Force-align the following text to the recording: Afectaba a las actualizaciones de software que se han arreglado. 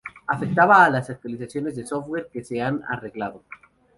Afectaba 0.25 0.83
a 0.83 0.89
las 0.89 1.11
actualizaciones 1.11 1.75
de 1.75 1.85
software 1.85 2.27
que 2.33 2.43
se 2.43 2.59
han 2.59 2.81
arreglado. 2.89 3.43